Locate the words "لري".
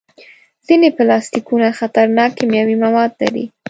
3.21-3.45